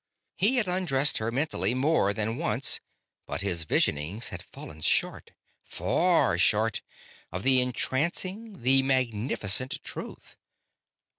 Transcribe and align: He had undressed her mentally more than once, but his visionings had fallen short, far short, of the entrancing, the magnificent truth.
He 0.35 0.55
had 0.55 0.67
undressed 0.67 1.19
her 1.19 1.29
mentally 1.31 1.75
more 1.75 2.11
than 2.11 2.37
once, 2.37 2.81
but 3.27 3.41
his 3.41 3.65
visionings 3.65 4.29
had 4.29 4.41
fallen 4.41 4.81
short, 4.81 5.29
far 5.63 6.39
short, 6.39 6.81
of 7.31 7.43
the 7.43 7.61
entrancing, 7.61 8.63
the 8.63 8.81
magnificent 8.81 9.79
truth. 9.83 10.37